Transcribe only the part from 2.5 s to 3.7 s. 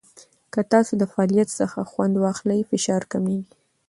فشار کمېږي.